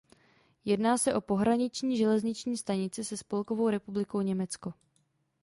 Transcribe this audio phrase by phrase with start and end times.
[0.65, 4.73] Jedná se o pohraniční železniční stanici se Spolkovou republikou Německo.